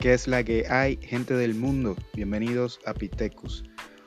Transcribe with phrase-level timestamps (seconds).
[0.00, 1.96] ¿Qué es la que hay, gente del mundo?
[2.14, 3.64] Bienvenidos a Pitecus,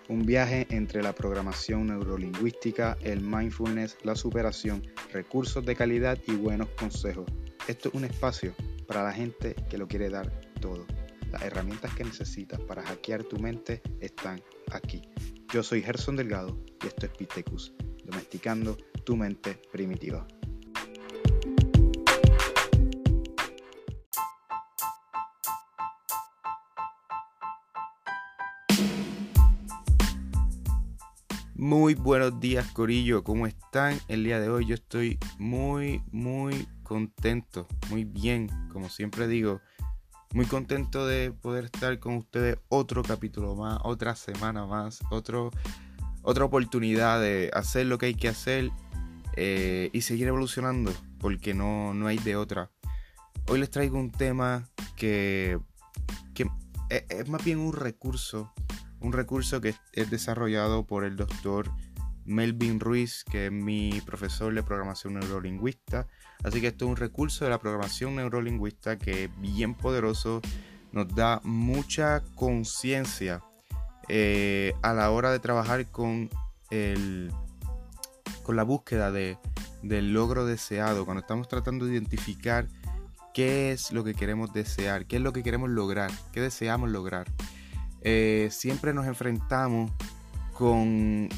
[0.07, 6.69] un viaje entre la programación neurolingüística, el mindfulness, la superación, recursos de calidad y buenos
[6.77, 7.25] consejos.
[7.67, 8.55] Esto es un espacio
[8.87, 10.31] para la gente que lo quiere dar
[10.61, 10.85] todo.
[11.29, 15.01] Las herramientas que necesitas para hackear tu mente están aquí.
[15.53, 17.73] Yo soy Gerson Delgado y esto es Pitecus,
[18.05, 20.25] domesticando tu mente primitiva.
[31.61, 33.99] Muy buenos días Corillo, ¿cómo están?
[34.07, 39.61] El día de hoy yo estoy muy, muy contento, muy bien, como siempre digo,
[40.33, 45.51] muy contento de poder estar con ustedes otro capítulo más, otra semana más, otro,
[46.23, 48.71] otra oportunidad de hacer lo que hay que hacer
[49.35, 52.71] eh, y seguir evolucionando, porque no, no hay de otra.
[53.47, 55.59] Hoy les traigo un tema que,
[56.33, 56.47] que
[56.89, 58.51] es, es más bien un recurso
[59.01, 61.69] un recurso que es desarrollado por el doctor
[62.25, 66.07] Melvin Ruiz, que es mi profesor de programación neurolingüista.
[66.43, 70.41] Así que esto es un recurso de la programación neurolingüista que es bien poderoso,
[70.91, 73.43] nos da mucha conciencia
[74.07, 76.29] eh, a la hora de trabajar con,
[76.69, 77.31] el,
[78.43, 79.37] con la búsqueda de,
[79.83, 82.67] del logro deseado, cuando estamos tratando de identificar
[83.33, 87.27] qué es lo que queremos desear, qué es lo que queremos lograr, qué deseamos lograr.
[88.01, 89.91] Eh, siempre nos enfrentamos
[90.53, 91.29] con,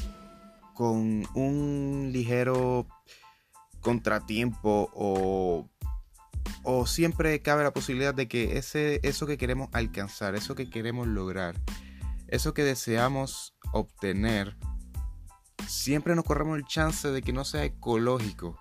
[0.74, 2.86] con un ligero
[3.80, 5.68] contratiempo o,
[6.62, 11.06] o siempre cabe la posibilidad de que ese, eso que queremos alcanzar, eso que queremos
[11.06, 11.54] lograr,
[12.28, 14.56] eso que deseamos obtener,
[15.68, 18.58] siempre nos corremos el chance de que no sea ecológico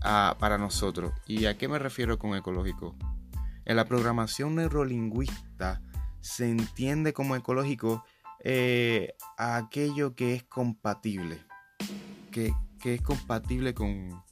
[0.00, 1.12] ah, para nosotros.
[1.26, 2.96] ¿Y a qué me refiero con ecológico?
[3.66, 5.82] En la programación neurolingüista,
[6.20, 8.04] se entiende como ecológico
[8.42, 11.44] eh, aquello que es compatible,
[12.30, 12.52] que,
[12.84, 14.22] es compatible con,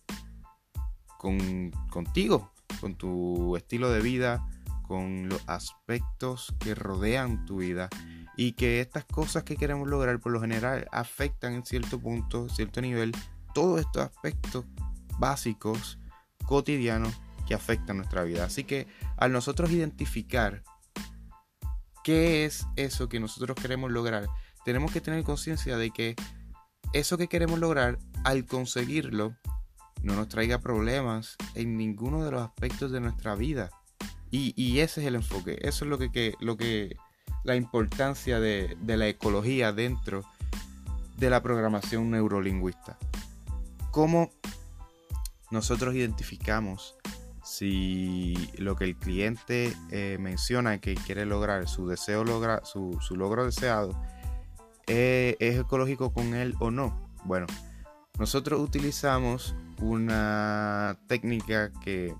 [1.18, 4.46] con, contigo, con tu estilo de vida,
[4.82, 7.90] con los aspectos que rodean tu vida
[8.36, 12.80] y que estas cosas que queremos lograr por lo general afectan en cierto punto, cierto
[12.80, 13.12] nivel,
[13.52, 14.64] todos estos aspectos
[15.18, 15.98] básicos,
[16.46, 17.12] cotidianos
[17.46, 18.44] que afectan nuestra vida.
[18.44, 20.62] Así que al nosotros identificar
[22.08, 24.28] ¿Qué es eso que nosotros queremos lograr?
[24.64, 26.16] Tenemos que tener conciencia de que
[26.94, 29.36] eso que queremos lograr, al conseguirlo,
[30.02, 33.68] no nos traiga problemas en ninguno de los aspectos de nuestra vida.
[34.30, 35.58] Y, ese es el enfoque.
[35.60, 36.96] Eso es lo que, lo que
[37.44, 40.24] la importancia de, de la ecología dentro
[41.18, 42.96] de la programación neurolingüista.
[43.90, 44.30] Cómo
[45.50, 46.97] nosotros identificamos
[47.48, 53.46] si lo que el cliente eh, menciona que quiere lograr, su deseo logra, su, logro
[53.46, 53.98] deseado,
[54.86, 57.08] eh, es ecológico con él o no.
[57.24, 57.46] Bueno,
[58.18, 62.14] nosotros utilizamos una técnica que,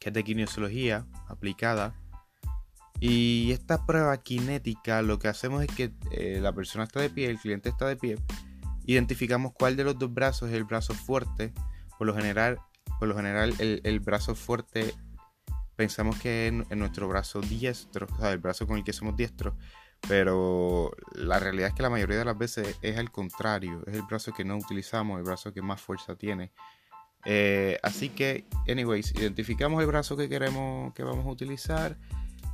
[0.00, 1.94] que es de kinesiología aplicada.
[2.98, 7.30] Y esta prueba kinética lo que hacemos es que eh, la persona está de pie,
[7.30, 8.16] el cliente está de pie,
[8.86, 11.52] identificamos cuál de los dos brazos es el brazo fuerte.
[11.96, 12.58] Por lo general
[12.98, 14.94] por lo general el, brazo fuerte
[15.76, 19.54] pensamos que en, nuestro brazo diestro, o sea, el brazo con el que somos diestros,
[20.08, 24.02] pero la realidad es que la mayoría de las veces es al contrario, es el
[24.02, 26.52] brazo que no utilizamos, el brazo que más fuerza tiene.
[27.24, 31.96] Eh, así que, anyways, identificamos el brazo que queremos que vamos a utilizar,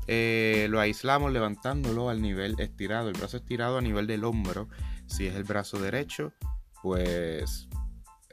[0.06, 4.68] eh, lo aislamos levantándolo al nivel estirado, el brazo estirado a nivel del hombro.
[5.06, 6.32] Si es el brazo derecho,
[6.82, 7.68] pues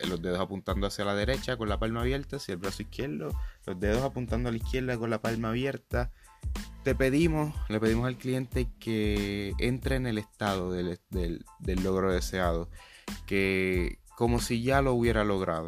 [0.06, 3.32] los dedos apuntando hacia la derecha con la palma abierta, si el brazo izquierdo,
[3.66, 6.12] los dedos apuntando a la izquierda con la palma abierta.
[6.84, 11.00] Te pedimos, le pedimos al cliente que entre en el estado del,
[11.84, 12.70] logro deseado,
[13.26, 15.68] que como si ya lo hubiera logrado,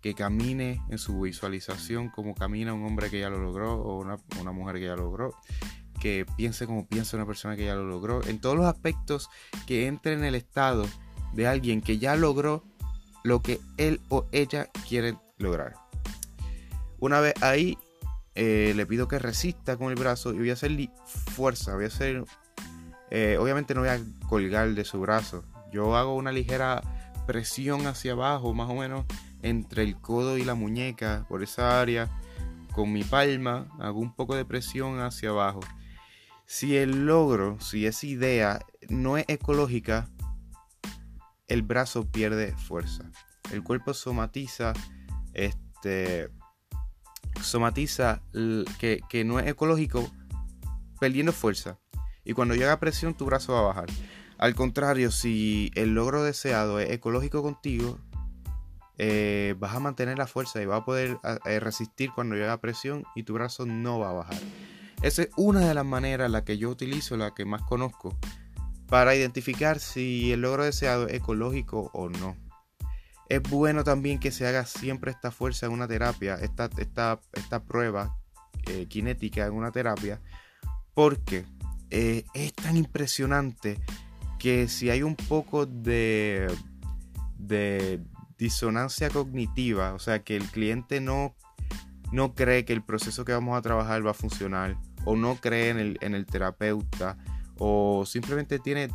[0.00, 4.16] que camine en su visualización como camina un hombre que ya lo logró o una,
[4.40, 5.34] una mujer que ya lo logró,
[5.98, 9.30] que piense como piensa una persona que ya lo logró, en todos los aspectos
[9.66, 10.86] que entre en el estado
[11.32, 12.64] de alguien que ya logró
[13.28, 15.74] lo que él o ella quieren lograr.
[16.98, 17.78] Una vez ahí,
[18.34, 20.72] eh, le pido que resista con el brazo y voy a hacer
[21.06, 22.24] fuerza, voy a hacer...
[23.10, 25.44] Eh, obviamente no voy a colgar de su brazo.
[25.72, 26.82] Yo hago una ligera
[27.26, 29.04] presión hacia abajo, más o menos
[29.42, 32.10] entre el codo y la muñeca, por esa área.
[32.72, 35.60] Con mi palma hago un poco de presión hacia abajo.
[36.46, 40.08] Si el logro, si esa idea no es ecológica,
[41.48, 43.10] el brazo pierde fuerza.
[43.50, 44.74] El cuerpo somatiza
[45.32, 46.30] este,
[47.42, 48.22] somatiza
[48.78, 50.10] que, no es ecológico
[51.00, 51.78] perdiendo fuerza.
[52.24, 53.86] Y cuando llega presión, tu brazo va a bajar.
[54.36, 57.98] Al contrario, si el logro deseado es ecológico contigo,
[58.98, 63.04] eh, vas a mantener la fuerza y vas a poder eh, resistir cuando llega presión
[63.14, 64.38] y tu brazo no va a bajar.
[65.02, 68.16] Esa es una de las maneras la que yo utilizo, la que más conozco,
[68.88, 72.36] para identificar si el logro deseado es ecológico o no.
[73.28, 77.62] Es bueno también que se haga siempre esta fuerza en una terapia, esta, esta, esta
[77.62, 78.16] prueba
[78.66, 80.20] eh, cinética en una terapia,
[80.94, 81.44] porque
[81.90, 83.80] es tan impresionante
[84.38, 86.46] que si hay un poco de,
[87.38, 88.00] de,
[88.38, 91.34] disonancia cognitiva, o sea, que el cliente no,
[92.12, 95.70] no cree que el proceso que vamos a trabajar va a funcionar, o no cree
[95.70, 97.18] en el, en el terapeuta,
[97.58, 98.88] o simplemente tiene,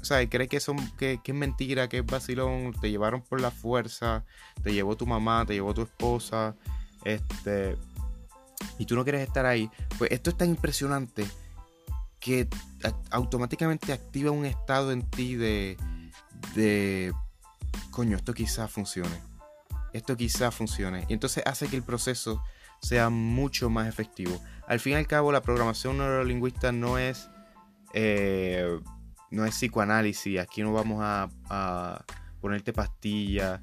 [0.00, 3.50] o sea, cree que, son, que, es mentira, que es vacilón, te llevaron por la
[3.50, 4.24] fuerza,
[4.62, 6.56] te llevó tu mamá, te llevó tu esposa,
[7.04, 7.76] este,
[8.78, 11.26] y tú no quieres estar ahí, pues esto es tan impresionante
[12.20, 12.48] que
[13.10, 15.76] automáticamente activa un estado en ti de,
[16.54, 17.12] de
[17.90, 19.20] coño, esto quizás funcione.
[19.92, 21.04] Esto quizás funcione.
[21.08, 22.42] Y entonces hace que el proceso
[22.80, 24.40] sea mucho más efectivo.
[24.66, 27.28] Al fin y al cabo, la programación neurolingüista no es,
[27.92, 28.78] eh,
[29.30, 30.38] no es psicoanálisis.
[30.38, 32.04] Aquí no vamos a,
[32.40, 33.60] ponerte pastillas.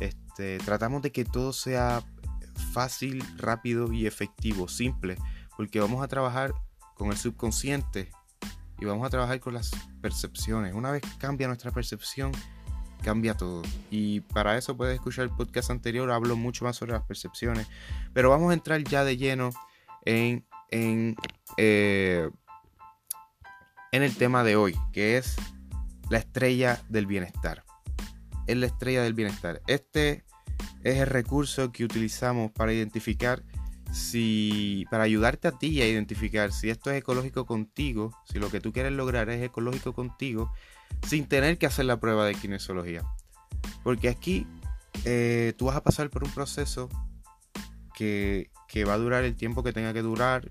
[0.00, 2.02] Este, tratamos de que todo sea
[2.72, 5.16] fácil, rápido y efectivo, simple.
[5.56, 6.52] Porque vamos a trabajar
[6.94, 8.10] con el subconsciente
[8.78, 9.70] y vamos a trabajar con las
[10.00, 10.74] percepciones.
[10.74, 12.32] Una vez cambia nuestra percepción,
[13.02, 13.62] cambia todo.
[13.90, 17.68] Y para eso puedes escuchar el podcast anterior, hablo mucho más sobre las percepciones.
[18.12, 19.50] Pero vamos a entrar ya de lleno
[20.04, 21.16] en, en,
[21.58, 22.30] eh,
[23.92, 25.36] en el tema de hoy, que es
[26.10, 27.62] la estrella del bienestar.
[28.46, 29.62] Es la estrella del bienestar.
[29.66, 30.24] Este
[30.82, 33.42] es el recurso que utilizamos para identificar
[33.92, 38.60] si para ayudarte a ti a identificar si esto es ecológico contigo, si lo que
[38.60, 40.50] tú quieres lograr es ecológico contigo
[41.06, 43.04] sin tener que hacer la prueba de kinesiología.
[43.84, 44.46] Porque aquí
[45.04, 46.88] eh, tú vas a pasar por un proceso
[47.94, 48.50] que,
[48.86, 50.50] va a durar el tiempo que tenga que durar,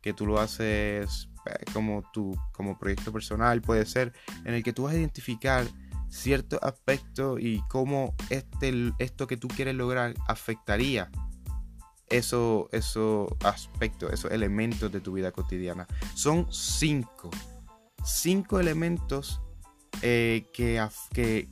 [0.00, 1.28] que tú lo haces
[1.72, 4.12] como, tu, como proyecto personal, puede ser,
[4.44, 5.66] en el que tú vas a identificar
[6.08, 11.10] ciertos aspectos y cómo este, esto que tú quieres lograr afectaría
[12.12, 15.86] esos eso aspectos, esos elementos de tu vida cotidiana.
[16.14, 17.30] Son cinco.
[18.04, 19.40] Cinco elementos
[20.02, 21.48] eh, que, que,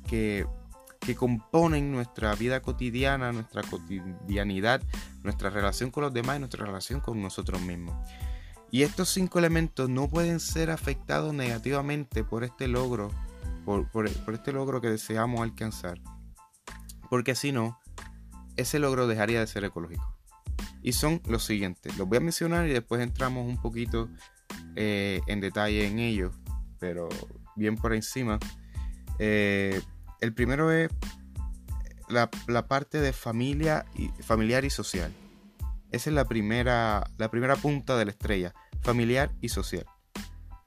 [1.00, 4.82] que, componen nuestra vida cotidiana, nuestra cotidianidad,
[5.22, 7.96] nuestra relación con los demás y nuestra relación con nosotros mismos.
[8.70, 13.10] Y estos cinco elementos no pueden ser afectados negativamente por este logro,
[13.64, 16.00] por, por, este logro que deseamos alcanzar.
[17.08, 17.80] Porque si no,
[18.56, 20.16] ese logro dejaría de ser ecológico.
[20.82, 21.96] Y son los siguientes.
[21.98, 24.08] Los voy a mencionar y después entramos un poquito
[24.76, 26.34] eh, en detalle en ellos.
[26.78, 27.08] Pero
[27.56, 28.38] bien por encima.
[29.18, 29.80] Eh,
[30.20, 30.90] el primero es
[32.08, 32.30] la,
[32.66, 33.84] parte de familia
[34.22, 35.12] familiar y social.
[35.92, 39.84] Esa es la primera, la primera punta de la estrella, familiar y social.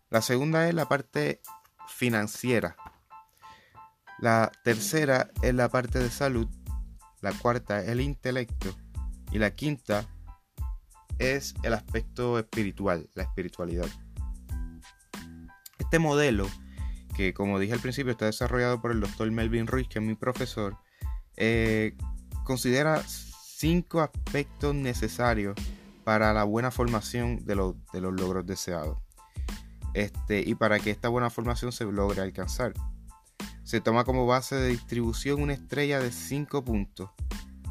[0.10, 1.42] La segunda es la parte
[1.88, 2.76] financiera.
[4.20, 6.48] La tercera es la parte de salud.
[7.22, 8.76] La cuarta es el intelecto.
[9.32, 10.06] Y la quinta
[11.20, 13.88] es el aspecto espiritual, la espiritualidad.
[15.80, 16.48] Este modelo
[17.14, 20.16] que como dije al principio está desarrollado por el doctor Melvin Ruiz, que es mi
[20.16, 20.78] profesor,
[21.38, 21.96] eh,
[22.44, 23.02] considera
[23.58, 25.56] cinco aspectos necesarios
[26.04, 28.98] para la buena formación de, los logros deseados.
[29.94, 32.74] Este, y para que esta buena formación se logre alcanzar.
[33.64, 37.12] Se toma como base de distribución una estrella de cinco puntos,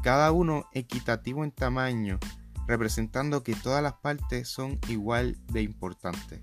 [0.01, 2.19] cada uno equitativo en tamaño,
[2.67, 6.41] representando que todas las partes son igual de importantes.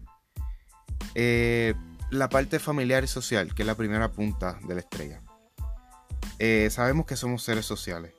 [1.15, 1.75] Eh,
[2.11, 5.23] la parte familiar y social, que es la primera punta de la estrella.
[6.39, 8.15] Eh, sabemos que somos seres sociales.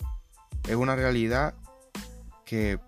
[0.68, 1.56] Es una realidad
[2.46, 2.80] que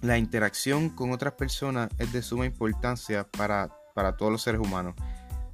[0.00, 4.94] la interacción con otras personas es de suma importancia para, para todos los seres humanos.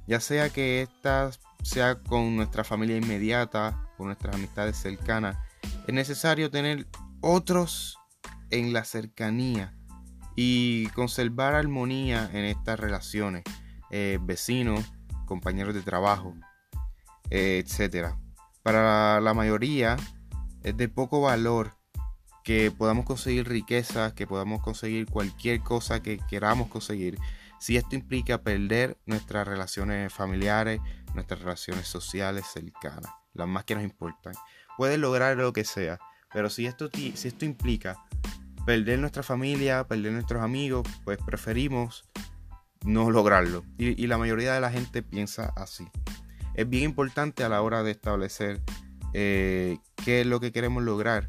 [0.07, 1.31] Ya sea que esta
[1.63, 5.37] sea con nuestra familia inmediata, con nuestras amistades cercanas,
[5.87, 6.87] es necesario tener
[7.21, 7.97] otros
[8.51, 9.73] en la cercanía
[10.35, 13.43] y conservar armonía en estas relaciones.
[13.91, 14.83] Eh, vecinos,
[15.25, 16.35] compañeros de trabajo,
[17.29, 18.13] eh, etc.
[18.61, 19.97] Para la mayoría
[20.65, 21.77] es de poco valor
[22.43, 27.19] que podamos conseguir riqueza, que podamos conseguir cualquier cosa que queramos conseguir,
[27.59, 30.81] si esto implica perder nuestras relaciones familiares,
[31.13, 34.33] nuestras relaciones sociales cercanas, las más que nos importan.
[34.75, 35.99] Puedes lograr lo que sea,
[36.33, 37.95] pero si esto, si esto implica
[38.65, 42.05] perder nuestra familia, perder nuestros amigos, pues preferimos
[42.83, 43.63] no lograrlo.
[43.77, 45.87] Y, la mayoría de la gente piensa así.
[46.55, 48.61] Es bien importante a la hora de establecer
[49.17, 51.25] eh, qué es lo que queremos lograr.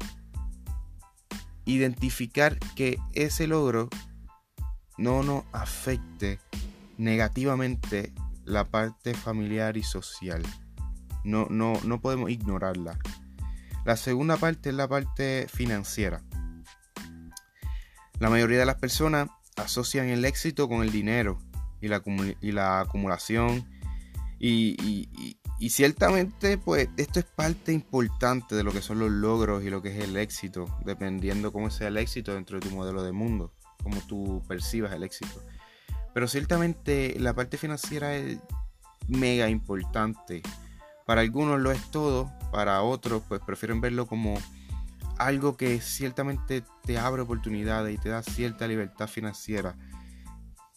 [1.63, 3.87] Identificar que ese logro
[4.97, 6.41] no nos afecte
[6.97, 8.11] negativamente
[8.43, 10.43] la parte familiar y social.
[11.23, 12.99] No, no, no podemos ignorarla.
[13.85, 16.21] La segunda parte es la parte financiera.
[18.19, 21.39] La mayoría de las personas asocian el éxito con el dinero
[21.79, 23.65] y la, acumulación.
[24.39, 25.39] Y,
[25.69, 29.97] ciertamente, pues esto es parte importante de lo que son los logros y lo que
[29.97, 33.99] es el éxito, dependiendo cómo sea el éxito dentro de tu modelo de mundo, cómo
[34.07, 35.41] tú percibas el éxito.
[36.13, 38.37] Pero ciertamente la parte financiera es
[39.07, 40.43] mega importante.
[41.05, 44.37] Para algunos lo es todo, para otros pues prefieren verlo como
[45.17, 49.75] algo que ciertamente te abre oportunidades y te da cierta libertad financiera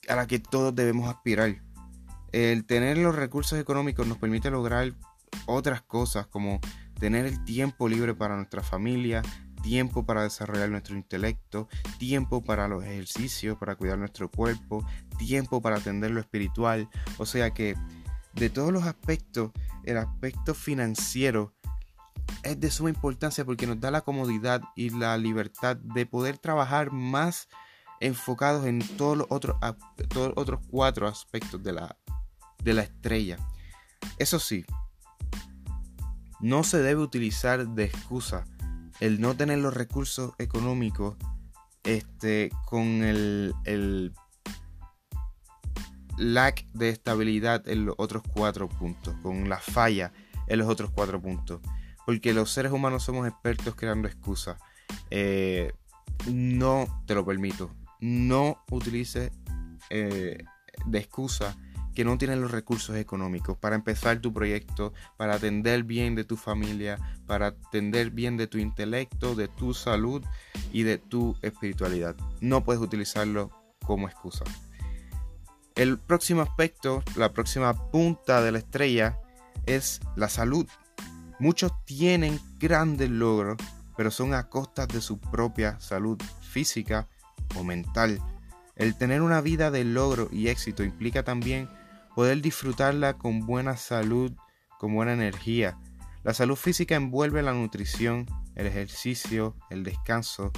[0.09, 1.63] a la que todos debemos aspirar.
[2.33, 4.95] El tener los recursos económicos nos permite lograr
[5.47, 6.61] otras cosas como
[6.99, 9.23] tener el tiempo libre para nuestra familia,
[9.63, 11.69] tiempo para desarrollar nuestro intelecto,
[11.99, 14.85] tiempo para los ejercicios, para cuidar nuestro cuerpo,
[15.19, 16.89] tiempo para atender lo espiritual.
[17.19, 17.75] O sea que
[18.35, 19.51] de todos los aspectos,
[19.85, 21.55] el aspecto financiero
[22.43, 26.93] es de suma importancia porque nos da la comodidad y la libertad de poder trabajar
[26.93, 27.49] más
[28.01, 29.57] enfocados en todos los otros,
[30.09, 31.97] todos otros cuatro aspectos de la,
[32.63, 33.37] de la estrella.
[34.19, 34.65] Eso sí,
[36.41, 38.45] no se debe utilizar de excusa
[39.01, 41.17] el no tener los recursos económicos
[41.85, 44.13] este, con el, el
[46.19, 50.13] lack de estabilidad en los otros cuatro puntos, con la falla
[50.47, 51.61] en los otros cuatro puntos.
[52.05, 54.59] Porque los seres humanos somos expertos creando excusas.
[55.11, 55.73] Eh,
[56.31, 57.75] no te lo permito.
[58.01, 59.31] No utilices
[59.91, 60.43] eh,
[60.87, 61.57] de excusa
[61.95, 66.37] que no tienes los recursos económicos para empezar tu proyecto, para atender bien de tu
[66.37, 70.25] familia, para atender bien de tu intelecto, de tu salud
[70.73, 72.17] y de tu espiritualidad.
[72.41, 73.51] No puedes utilizarlo
[73.85, 74.45] como excusa.
[75.75, 79.19] El próximo aspecto, la próxima punta de la estrella
[79.67, 80.67] es la salud.
[81.39, 83.57] Muchos tienen grandes logros,
[83.97, 87.09] pero son a costa de su propia salud física
[87.57, 88.21] o mental.
[88.77, 91.69] El tener una vida de logro y éxito implica también
[92.15, 94.33] poder disfrutarla con buena salud,
[94.79, 95.79] con buena energía.
[96.23, 100.53] La salud física envuelve la nutrición, el ejercicio, el descanso,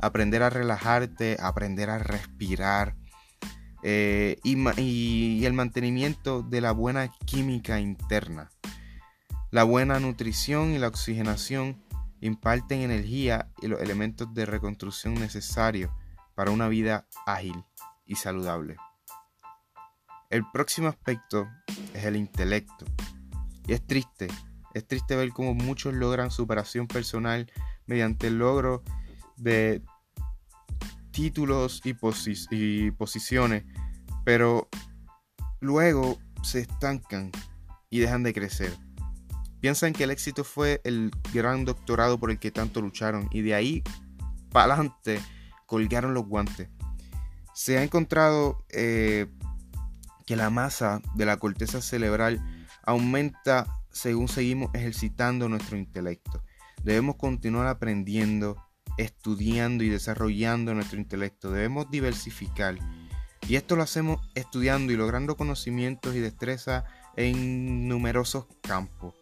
[0.00, 2.96] aprender a relajarte, aprender a respirar
[3.82, 8.50] eh, y el mantenimiento de la buena química interna.
[9.50, 11.82] La buena nutrición y la oxigenación
[12.20, 15.90] imparten energía y los elementos de reconstrucción necesarios
[16.34, 17.64] para una vida ágil
[18.04, 18.76] y saludable.
[20.30, 21.48] El próximo aspecto
[21.94, 22.84] es el intelecto.
[23.66, 24.28] Y es triste,
[24.74, 27.50] es triste ver cómo muchos logran superación personal
[27.86, 28.82] mediante el logro
[29.36, 29.82] de
[31.10, 33.64] títulos y, posiciones,
[34.24, 34.68] pero
[35.60, 37.30] luego se estancan
[37.88, 38.76] y dejan de crecer.
[39.60, 43.54] Piensan que el éxito fue el gran doctorado por el que tanto lucharon y de
[43.54, 43.82] ahí
[44.50, 45.20] para adelante
[45.64, 46.68] colgaron los guantes.
[47.54, 49.26] Se ha encontrado eh,
[50.26, 52.44] que la masa de la corteza cerebral
[52.82, 56.42] aumenta según seguimos ejercitando nuestro intelecto.
[56.82, 58.62] Debemos continuar aprendiendo,
[58.98, 61.50] estudiando y desarrollando nuestro intelecto.
[61.50, 62.76] Debemos diversificar.
[63.48, 66.84] Y esto lo hacemos estudiando y logrando conocimientos y destreza
[67.16, 69.14] en numerosos campos.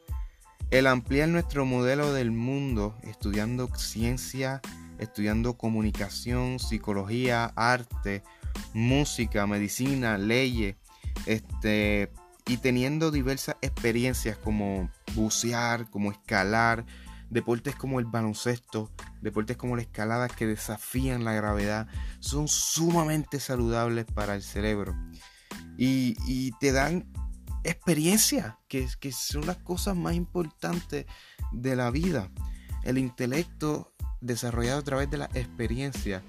[0.71, 4.61] El ampliar nuestro modelo del mundo, estudiando ciencia,
[4.99, 8.23] estudiando comunicación, psicología, arte,
[8.73, 10.77] música, medicina, leyes,
[11.27, 12.13] este,
[12.47, 16.85] y teniendo diversas experiencias como bucear, como escalar,
[17.31, 18.91] deportes como el baloncesto,
[19.21, 21.89] deportes como la escalada que desafían la gravedad,
[22.21, 24.95] son sumamente saludables para el cerebro.
[25.77, 27.11] Y, te dan
[27.65, 31.07] experiencia, que, que son las cosas más importantes
[31.53, 32.31] de la vida.
[32.85, 36.23] El intelecto desarrollado a través de la experiencia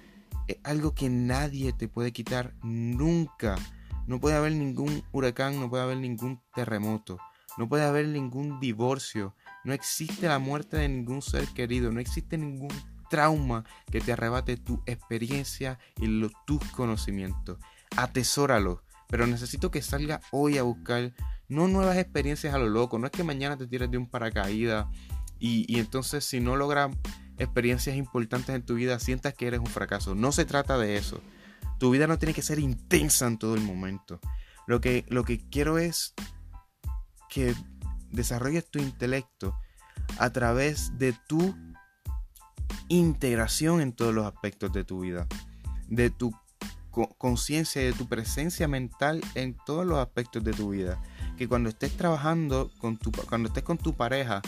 [0.47, 3.57] es algo que nadie te puede quitar nunca.
[4.07, 7.17] No puede haber ningún huracán, no puede haber ningún terremoto,
[7.57, 12.37] no puede haber ningún divorcio, no existe la muerte de ningún ser querido, no existe
[12.37, 12.69] ningún
[13.09, 16.07] trauma que te arrebate tu experiencia y
[16.45, 17.57] tus conocimientos.
[17.95, 21.13] Atesóralo, pero necesito que salga hoy a buscar
[21.47, 22.99] no nuevas experiencias a lo loco.
[22.99, 24.87] No es que mañana te tires de un paracaídas
[25.39, 26.91] y, entonces si no logras
[27.37, 30.15] experiencias importantes en tu vida sientas que eres un fracaso.
[30.15, 31.21] No se trata de eso.
[31.77, 34.19] Tu vida no tiene que ser intensa en todo el momento.
[34.67, 36.13] Lo que, lo que quiero es
[37.29, 37.53] que
[38.09, 39.55] desarrolles tu intelecto
[40.17, 41.55] a través de tu
[42.87, 45.27] integración en todos los aspectos de tu vida,
[45.87, 46.33] de tu
[47.17, 51.01] conciencia y de tu presencia mental en todos los aspectos de tu vida.
[51.37, 54.41] Que cuando estés trabajando con tu, cuando estés con tu pareja,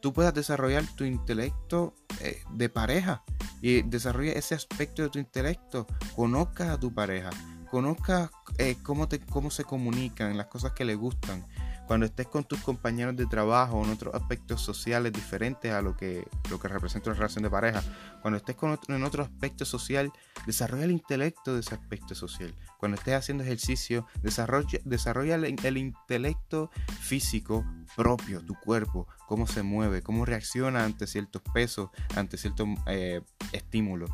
[0.00, 3.22] tú puedas desarrollar tu intelecto eh, de pareja
[3.60, 5.86] y desarrolla ese aspecto de tu intelecto.
[6.14, 7.30] Conozcas a tu pareja,
[7.70, 11.46] conozcas eh, cómo, te, cómo se comunican, las cosas que le gustan,
[11.90, 16.24] cuando estés con tus compañeros de trabajo en otros aspectos sociales diferentes a lo que,
[16.48, 17.82] lo que representa una relación de pareja,
[18.22, 18.54] cuando estés
[18.86, 20.12] en otro aspecto social,
[20.46, 22.54] desarrolla el intelecto de ese aspecto social.
[22.78, 26.70] Cuando estés haciendo ejercicio, desarrolla, desarrolla el, intelecto
[27.00, 27.64] físico
[27.96, 33.20] propio, tu cuerpo, cómo se mueve, cómo reacciona ante ciertos pesos, ante ciertos eh,
[33.50, 34.12] estímulos.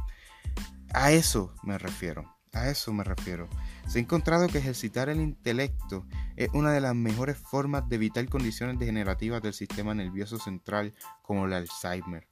[0.95, 2.36] A eso me refiero.
[2.57, 3.51] A eso me refiero.
[3.87, 8.27] Se ha encontrado que ejercitar el intelecto es una de las mejores formas de evitar
[8.31, 12.27] condiciones degenerativas del sistema nervioso central como el Alzheimer.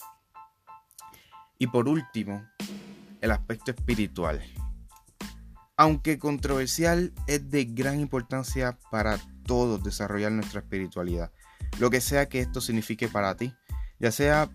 [1.58, 2.42] Y por último,
[3.20, 4.42] el aspecto espiritual.
[5.76, 11.32] Aunque controversial, es de gran importancia para todos desarrollar nuestra espiritualidad.
[11.78, 13.52] Lo que sea que esto signifique para ti,
[13.98, 14.48] ya sea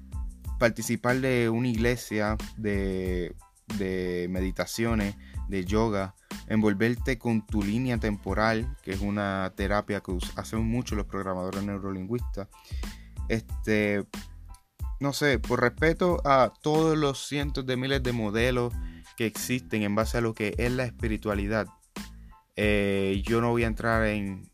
[0.58, 3.36] participar de una iglesia, de,
[3.78, 5.16] de meditaciones,
[5.50, 6.16] de yoga,
[6.48, 12.48] envolverte con tu línea temporal, que es una terapia que hacen mucho los programadores neurolingüistas.
[13.28, 14.06] Este,
[15.00, 18.74] no sé, por respeto a todos los cientos de miles de modelos
[19.18, 21.68] que existen en base a lo que es la espiritualidad,
[22.56, 24.50] eh, yo no voy a entrar en,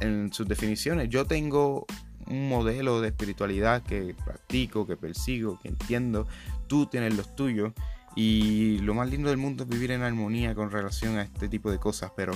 [0.00, 1.08] en sus definiciones.
[1.08, 1.86] Yo tengo
[2.26, 6.26] un modelo de espiritualidad que practico, que persigo, que entiendo.
[6.66, 7.72] Tú tienes los tuyos
[8.16, 11.70] y lo más lindo del mundo es vivir en armonía con relación a este tipo
[11.70, 12.32] de cosas, pero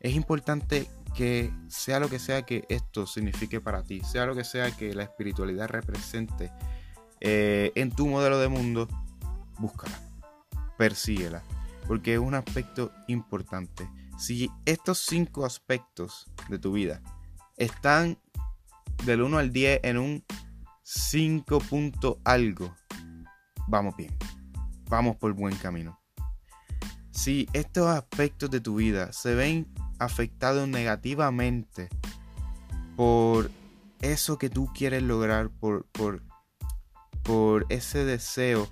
[0.00, 4.44] es importante que sea lo que sea que esto signifique para ti, sea lo que
[4.44, 6.50] sea que la espiritualidad represente
[7.20, 8.88] eh, en tu modelo de mundo,
[9.58, 9.98] búscala,
[10.78, 11.42] persíguela,
[11.86, 13.88] porque es un aspecto importante.
[14.18, 17.02] Si estos cinco aspectos de tu vida
[17.56, 18.18] están
[19.04, 20.24] del 1 al 10 en un
[20.82, 22.74] 5 punto algo,
[23.66, 24.16] vamos bien
[24.90, 25.98] vamos por buen camino.
[27.12, 29.66] Si estos aspectos de tu vida se ven
[29.98, 31.88] afectados negativamente
[32.96, 33.50] por
[34.02, 36.22] eso que tú quieres lograr, por, por,
[37.22, 38.68] por ese deseo,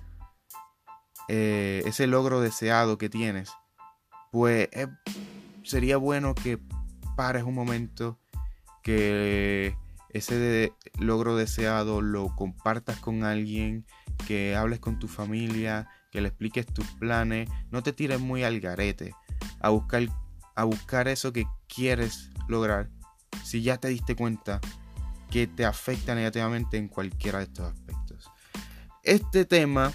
[1.27, 3.51] eh, ese logro deseado que tienes,
[4.31, 4.87] pues eh,
[5.63, 6.59] sería bueno que
[7.15, 8.19] pares un momento,
[8.83, 9.75] que
[10.09, 13.85] ese logro deseado lo compartas con alguien,
[14.27, 18.59] que hables con tu familia, que le expliques tus planes, no te tires muy al
[18.59, 19.13] garete
[19.59, 20.07] a buscar,
[20.55, 22.89] a buscar eso que quieres lograr
[23.43, 24.59] si ya te diste cuenta
[25.29, 28.29] que te afecta negativamente en cualquiera de estos aspectos.
[29.03, 29.91] Este tema,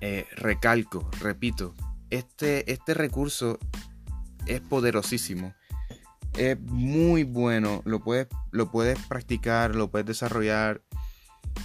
[0.00, 1.74] eh, recalco, repito,
[2.10, 3.58] este, este recurso
[4.46, 5.54] es poderosísimo.
[6.36, 10.82] Es muy bueno, lo puedes, lo puedes practicar, lo puedes desarrollar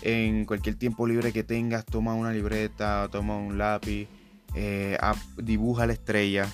[0.02, 4.08] en cualquier tiempo libre que tengas, toma una libreta, toma un lápiz,
[4.56, 4.98] eh,
[5.38, 6.48] dibuja la estrella,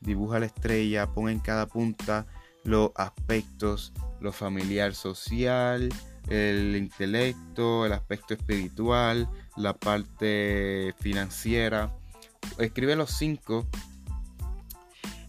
[0.00, 2.26] dibuja la estrella, pon en cada punta
[2.64, 5.88] los aspectos, lo familiar social,
[6.28, 11.94] el intelecto, el aspecto espiritual, la parte financiera.
[12.58, 13.66] Escribe los cinco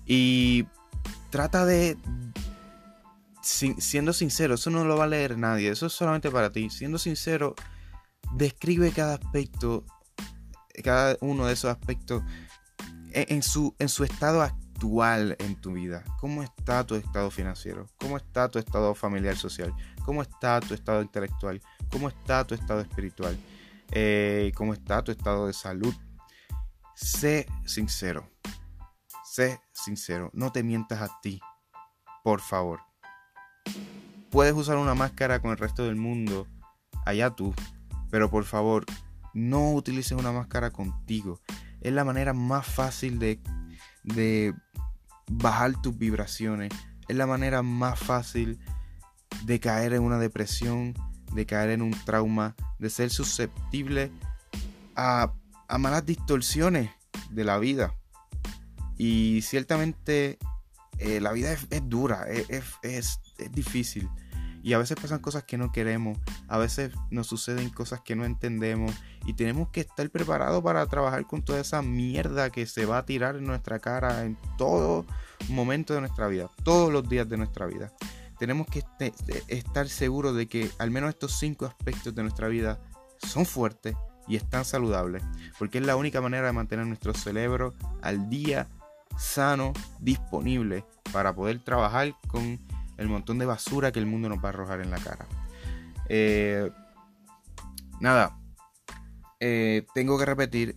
[0.05, 0.65] y
[1.29, 1.97] trata de,
[3.47, 6.69] siendo sincero, eso no lo va a leer nadie, eso es solamente para ti.
[6.69, 7.55] Siendo sincero,
[8.33, 9.85] describe cada aspecto,
[10.83, 12.23] cada uno de esos aspectos
[13.11, 16.03] en, su, en su estado actual en tu vida.
[16.19, 17.87] ¿Cómo está tu estado financiero?
[17.99, 19.73] ¿Cómo está tu estado familiar social?
[20.05, 21.61] ¿Cómo está tu estado intelectual?
[21.91, 23.37] ¿Cómo está tu estado espiritual?
[23.91, 25.95] Eh, ¿Cómo está tu estado de salud?
[26.95, 28.29] Sé sincero.
[29.23, 30.29] Sé sincero.
[30.33, 31.39] No te mientas a ti.
[32.23, 32.86] Por favor.
[34.29, 36.47] Puedes usar una máscara con el resto del mundo,
[37.05, 37.53] allá tú,
[38.09, 38.85] pero por favor,
[39.33, 41.39] no utilices una máscara contigo.
[41.81, 43.39] Es la manera más fácil de,
[44.03, 44.53] de
[45.29, 46.73] bajar tus vibraciones.
[47.07, 48.59] Es la manera más fácil
[49.45, 50.93] de caer en una depresión,
[51.33, 54.11] de caer en un trauma, de ser susceptible
[54.95, 55.33] a,
[55.67, 56.89] a malas distorsiones
[57.29, 57.95] de la vida.
[58.97, 60.39] Y ciertamente
[60.97, 63.19] eh, la vida es, dura, es, es,
[63.51, 64.09] difícil.
[64.63, 68.25] Y a veces pasan cosas que no queremos, a veces nos suceden cosas que no
[68.25, 68.93] entendemos
[69.25, 73.05] y tenemos que estar preparados para trabajar con toda esa mierda que se va a
[73.05, 75.05] tirar en nuestra cara en todo
[75.47, 77.93] momento de nuestra vida, todos los días de nuestra vida.
[78.39, 82.79] Tenemos que este, estar seguros de que al menos estos cinco aspectos de nuestra vida
[83.19, 83.95] son fuertes
[84.27, 85.23] y están saludables,
[85.57, 88.67] porque es la única manera de mantener nuestro cerebro al día,
[89.17, 92.59] sano, disponible para poder trabajar con
[92.97, 95.27] el montón de basura que el mundo nos va a arrojar en la cara.
[96.09, 96.69] Eh,
[97.99, 98.39] nada,
[99.39, 100.75] eh, tengo que repetir,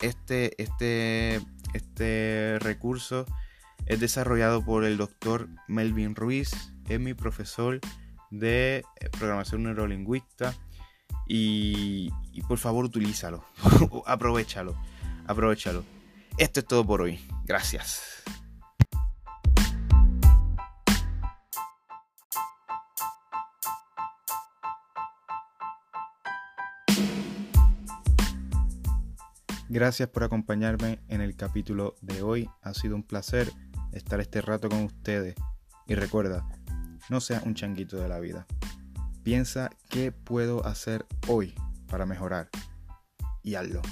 [0.00, 1.40] este, este,
[1.74, 3.24] este recurso
[3.86, 6.50] es desarrollado por el doctor Melvin Ruiz,
[6.88, 7.80] es mi profesor
[8.30, 10.54] de eh, programación neurolingüista
[11.26, 13.44] y, y por favor utilízalo,
[14.06, 14.76] aprovechalo,
[15.26, 15.84] aprovechalo.
[16.36, 17.18] Esto es todo por hoy.
[17.46, 18.22] Gracias.
[29.70, 32.48] Gracias por acompañarme en el capítulo de hoy.
[32.62, 33.52] Ha sido un placer
[33.92, 35.34] estar este rato con ustedes.
[35.86, 36.48] Y recuerda,
[37.10, 38.46] no seas un changuito de la vida.
[39.22, 41.54] Piensa qué puedo hacer hoy
[41.86, 42.48] para mejorar
[43.42, 43.82] y hazlo.